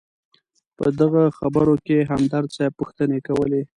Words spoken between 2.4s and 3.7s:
صیب پوښتنې کولې.